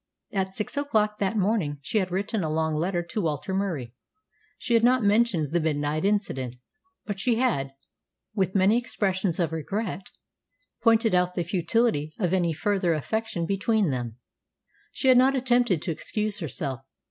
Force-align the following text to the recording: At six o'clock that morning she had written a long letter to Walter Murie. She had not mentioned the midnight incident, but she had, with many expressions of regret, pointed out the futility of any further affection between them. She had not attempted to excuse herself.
At 0.33 0.55
six 0.55 0.77
o'clock 0.77 1.19
that 1.19 1.37
morning 1.37 1.77
she 1.83 1.99
had 1.99 2.09
written 2.09 2.43
a 2.43 2.49
long 2.49 2.73
letter 2.73 3.03
to 3.03 3.21
Walter 3.21 3.53
Murie. 3.53 3.93
She 4.57 4.73
had 4.73 4.83
not 4.83 5.03
mentioned 5.03 5.51
the 5.51 5.59
midnight 5.59 6.05
incident, 6.05 6.55
but 7.05 7.19
she 7.19 7.35
had, 7.35 7.73
with 8.33 8.55
many 8.55 8.79
expressions 8.79 9.39
of 9.39 9.51
regret, 9.51 10.09
pointed 10.81 11.13
out 11.13 11.35
the 11.35 11.43
futility 11.43 12.15
of 12.17 12.33
any 12.33 12.51
further 12.51 12.95
affection 12.95 13.45
between 13.45 13.91
them. 13.91 14.17
She 14.91 15.07
had 15.07 15.19
not 15.19 15.35
attempted 15.35 15.83
to 15.83 15.91
excuse 15.91 16.39
herself. 16.39 16.81